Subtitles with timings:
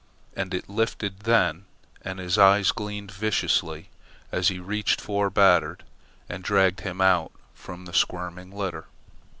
[0.35, 1.65] And it lifted then,
[2.01, 3.91] and his eyes glinted viciously,
[4.31, 5.83] as he reached for Batard
[6.27, 8.85] and dragged him out from the squirming litter.